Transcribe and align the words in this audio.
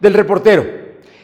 Del 0.00 0.14
reportero. 0.14 0.64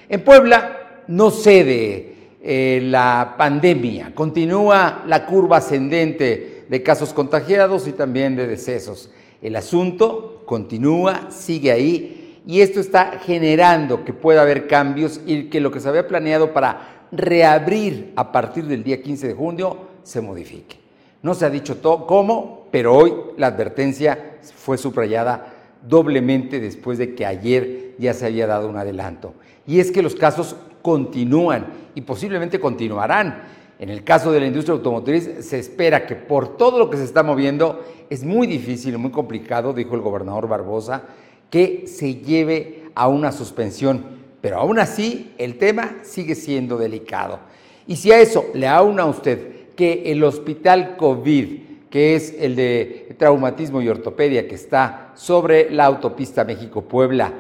En 0.09 0.23
Puebla 0.23 1.03
no 1.07 1.31
cede 1.31 2.15
eh, 2.43 2.81
la 2.83 3.37
pandemia, 3.39 4.13
continúa 4.15 5.05
la 5.07 5.25
curva 5.27 5.59
ascendente 5.59 6.65
de 6.69 6.83
casos 6.83 7.13
contagiados 7.13 7.87
y 7.87 7.93
también 7.93 8.37
de 8.37 8.47
decesos. 8.47 9.11
El 9.41 9.57
asunto 9.57 10.43
continúa, 10.45 11.31
sigue 11.31 11.71
ahí 11.71 12.41
y 12.47 12.61
esto 12.61 12.81
está 12.81 13.21
generando 13.25 14.05
que 14.05 14.13
pueda 14.13 14.43
haber 14.43 14.67
cambios 14.67 15.21
y 15.25 15.45
que 15.45 15.61
lo 15.61 15.71
que 15.71 15.81
se 15.81 15.89
había 15.89 16.09
planeado 16.09 16.53
para 16.53 17.07
reabrir 17.13 18.13
a 18.17 18.33
partir 18.33 18.65
del 18.67 18.83
día 18.83 19.01
15 19.01 19.29
de 19.29 19.35
junio 19.35 19.79
se 20.03 20.21
modifique. 20.21 20.77
No 21.23 21.35
se 21.35 21.47
ha 21.47 21.51
dicho 21.51 21.77
todo 21.77 22.07
cómo, 22.07 22.67
pero 22.71 22.95
hoy 22.95 23.15
la 23.39 23.47
advertencia 23.47 24.37
fue 24.57 24.77
subrayada 24.77 25.54
doblemente 25.89 26.61
después 26.61 26.99
de 26.99 27.15
que 27.15 27.27
ayer 27.27 27.95
ya 27.99 28.15
se 28.15 28.27
había 28.27 28.47
dado 28.47 28.69
un 28.69 28.77
adelanto. 28.77 29.35
Y 29.67 29.81
es 29.81 29.91
que 29.91 30.03
los 30.03 30.15
casos 30.15 30.57
continúan 30.83 31.67
y 31.95 32.03
posiblemente 32.03 32.61
continuarán. 32.61 33.43
En 33.79 33.89
el 33.89 34.05
caso 34.05 34.31
de 34.31 34.41
la 34.41 34.47
industria 34.47 34.75
automotriz 34.75 35.29
se 35.41 35.59
espera 35.59 36.07
que 36.07 36.15
por 36.15 36.57
todo 36.57 36.79
lo 36.79 36.91
que 36.91 36.97
se 36.97 37.05
está 37.05 37.23
moviendo 37.23 37.85
es 38.09 38.23
muy 38.25 38.47
difícil, 38.47 38.97
muy 38.99 39.11
complicado, 39.11 39.73
dijo 39.73 39.95
el 39.95 40.01
gobernador 40.01 40.49
Barbosa, 40.49 41.03
que 41.51 41.87
se 41.87 42.17
lleve 42.17 42.85
a 42.95 43.09
una 43.09 43.33
suspensión. 43.33 44.05
Pero 44.41 44.59
aún 44.59 44.79
así 44.79 45.33
el 45.39 45.59
tema 45.59 45.97
sigue 46.03 46.35
siendo 46.35 46.77
delicado. 46.77 47.41
Y 47.87 47.97
si 47.97 48.13
a 48.13 48.21
eso 48.21 48.45
le 48.55 48.69
aúna 48.69 49.07
usted 49.07 49.73
que 49.75 50.13
el 50.13 50.23
hospital 50.23 50.97
COVID 50.97 51.64
que 51.95 52.17
es 52.17 52.35
el 52.41 52.57
de 52.57 53.15
traumatismo 53.17 53.81
y 53.81 53.89
ortopedia 53.89 54.49
que 54.49 54.57
está 54.57 55.13
sobre 55.15 55.71
la 55.71 55.85
autopista 55.85 56.43
México-Puebla, 56.43 57.33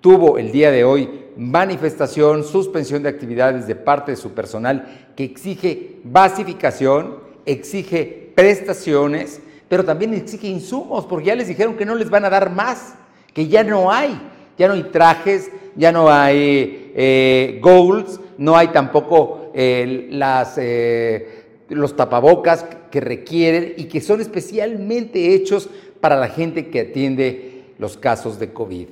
tuvo 0.00 0.36
el 0.36 0.50
día 0.50 0.72
de 0.72 0.82
hoy 0.82 1.08
manifestación, 1.36 2.42
suspensión 2.42 3.04
de 3.04 3.08
actividades 3.08 3.68
de 3.68 3.76
parte 3.76 4.10
de 4.10 4.16
su 4.16 4.32
personal 4.32 5.12
que 5.14 5.22
exige 5.22 6.00
basificación, 6.02 7.18
exige 7.46 8.32
prestaciones, 8.34 9.40
pero 9.68 9.84
también 9.84 10.12
exige 10.12 10.48
insumos, 10.48 11.06
porque 11.06 11.26
ya 11.26 11.36
les 11.36 11.46
dijeron 11.46 11.76
que 11.76 11.86
no 11.86 11.94
les 11.94 12.10
van 12.10 12.24
a 12.24 12.30
dar 12.30 12.50
más, 12.50 12.96
que 13.32 13.46
ya 13.46 13.62
no 13.62 13.92
hay, 13.92 14.20
ya 14.58 14.66
no 14.66 14.74
hay 14.74 14.82
trajes, 14.90 15.52
ya 15.76 15.92
no 15.92 16.10
hay 16.10 16.90
eh, 16.96 17.60
goals, 17.62 18.20
no 18.38 18.56
hay 18.56 18.66
tampoco 18.72 19.52
eh, 19.54 20.08
las... 20.10 20.58
Eh, 20.58 21.36
los 21.70 21.94
tapabocas 21.94 22.66
que 22.90 23.00
requieren 23.00 23.74
y 23.76 23.84
que 23.84 24.00
son 24.00 24.20
especialmente 24.20 25.34
hechos 25.34 25.68
para 26.00 26.16
la 26.16 26.28
gente 26.28 26.68
que 26.68 26.80
atiende 26.80 27.64
los 27.78 27.96
casos 27.96 28.38
de 28.38 28.52
COVID. 28.52 28.88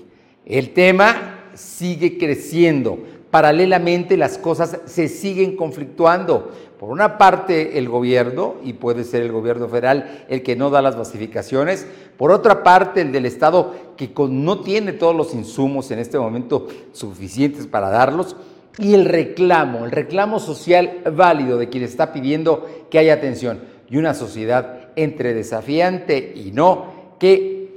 El 0.47 0.71
tema 0.71 1.51
sigue 1.55 2.19
creciendo. 2.19 2.99
Paralelamente 3.31 4.17
las 4.17 4.39
cosas 4.39 4.79
se 4.87 5.09
siguen 5.09 5.57
conflictuando. 5.57 6.51
Por 6.79 6.91
una 6.91 7.19
parte 7.19 7.77
el 7.79 7.89
gobierno, 7.89 8.55
y 8.65 8.75
puede 8.75 9.03
ser 9.03 9.23
el 9.23 9.33
gobierno 9.33 9.69
federal 9.69 10.25
el 10.29 10.43
que 10.43 10.55
no 10.55 10.71
da 10.71 10.81
las 10.81 10.97
basificaciones, 10.97 11.87
por 12.17 12.31
otra 12.31 12.63
parte 12.63 13.01
el 13.01 13.11
del 13.11 13.27
Estado 13.27 13.75
que 13.97 14.11
no 14.31 14.61
tiene 14.61 14.93
todos 14.93 15.15
los 15.15 15.35
insumos 15.35 15.91
en 15.91 15.99
este 15.99 16.19
momento 16.19 16.69
suficientes 16.93 17.67
para 17.67 17.91
darlos, 17.91 18.37
y 18.79 18.95
el 18.95 19.07
reclamo, 19.07 19.85
el 19.85 19.91
reclamo 19.91 20.39
social 20.39 21.01
válido 21.13 21.59
de 21.59 21.69
quien 21.69 21.83
está 21.83 22.13
pidiendo 22.13 22.87
que 22.91 23.01
haya 23.01 23.15
atención 23.15 23.61
y 23.91 23.97
una 23.97 24.15
sociedad 24.15 24.89
entre 24.97 25.35
desafiante 25.35 26.33
y 26.35 26.51
no, 26.53 27.17
que 27.19 27.69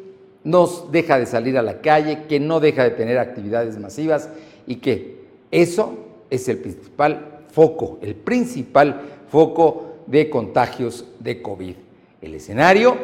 nos 0.43 0.91
deja 0.91 1.19
de 1.19 1.25
salir 1.25 1.57
a 1.57 1.61
la 1.61 1.81
calle, 1.81 2.23
que 2.27 2.39
no 2.39 2.59
deja 2.59 2.83
de 2.83 2.91
tener 2.91 3.17
actividades 3.17 3.77
masivas 3.77 4.29
y 4.67 4.77
que 4.77 5.21
eso 5.51 5.97
es 6.29 6.47
el 6.49 6.57
principal 6.57 7.39
foco, 7.51 7.99
el 8.01 8.15
principal 8.15 9.01
foco 9.29 9.97
de 10.07 10.29
contagios 10.29 11.05
de 11.19 11.41
COVID. 11.41 11.75
El 12.21 12.35
escenario 12.35 12.97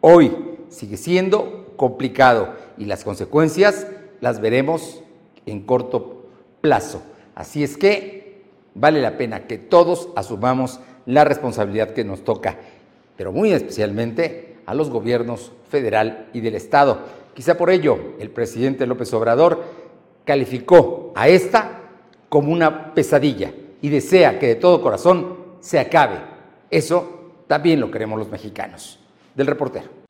hoy 0.00 0.32
sigue 0.68 0.96
siendo 0.96 1.74
complicado 1.76 2.54
y 2.78 2.84
las 2.84 3.04
consecuencias 3.04 3.86
las 4.20 4.40
veremos 4.40 5.02
en 5.46 5.62
corto 5.62 6.26
plazo. 6.60 7.02
Así 7.34 7.62
es 7.62 7.76
que 7.76 8.42
vale 8.74 9.00
la 9.00 9.16
pena 9.18 9.46
que 9.46 9.58
todos 9.58 10.08
asumamos 10.16 10.80
la 11.06 11.24
responsabilidad 11.24 11.90
que 11.90 12.04
nos 12.04 12.24
toca, 12.24 12.56
pero 13.16 13.32
muy 13.32 13.52
especialmente 13.52 14.56
a 14.66 14.74
los 14.74 14.90
gobiernos 14.90 15.52
federal 15.68 16.28
y 16.32 16.40
del 16.40 16.54
Estado. 16.54 16.98
Quizá 17.34 17.56
por 17.56 17.70
ello 17.70 18.14
el 18.18 18.30
presidente 18.30 18.86
López 18.86 19.12
Obrador 19.14 19.62
calificó 20.24 21.12
a 21.14 21.28
esta 21.28 21.80
como 22.28 22.52
una 22.52 22.94
pesadilla 22.94 23.52
y 23.80 23.88
desea 23.88 24.38
que 24.38 24.48
de 24.48 24.54
todo 24.56 24.82
corazón 24.82 25.36
se 25.60 25.78
acabe. 25.78 26.18
Eso 26.70 27.20
también 27.46 27.80
lo 27.80 27.90
queremos 27.90 28.18
los 28.18 28.30
mexicanos. 28.30 28.98
Del 29.34 29.46
reportero. 29.46 30.01